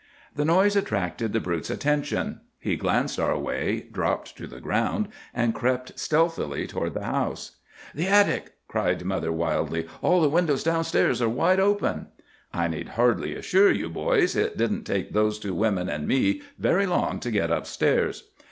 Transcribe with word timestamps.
"The 0.35 0.45
noise 0.45 0.75
attracted 0.75 1.31
the 1.31 1.39
brute's 1.39 1.69
attention. 1.69 2.41
He 2.57 2.75
glanced 2.75 3.19
our 3.19 3.37
way, 3.37 3.81
dropped 3.91 4.35
to 4.37 4.47
the 4.47 4.59
ground, 4.59 5.09
and 5.31 5.53
crept 5.53 5.99
stealthily 5.99 6.65
toward 6.65 6.95
the 6.95 7.03
house. 7.05 7.57
"'The 7.93 8.07
attic!' 8.07 8.53
cried 8.67 9.05
mother 9.05 9.31
wildly. 9.31 9.85
'All 10.01 10.19
the 10.19 10.27
windows 10.29 10.63
down 10.63 10.85
stairs 10.85 11.21
are 11.21 11.29
wide 11.29 11.59
open.' 11.59 12.07
"I 12.51 12.67
need 12.67 12.87
hardly 12.97 13.35
assure 13.35 13.69
you, 13.71 13.89
boys, 13.89 14.35
it 14.35 14.57
didn't 14.57 14.85
take 14.85 15.13
those 15.13 15.37
two 15.37 15.53
women 15.53 15.87
and 15.87 16.07
me 16.07 16.41
very 16.57 16.87
long 16.87 17.19
to 17.19 17.29
get 17.29 17.51
up 17.51 17.67
stairs. 17.67 18.23